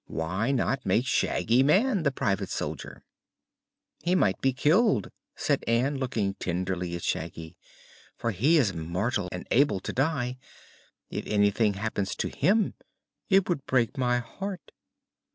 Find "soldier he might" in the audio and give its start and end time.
2.49-4.41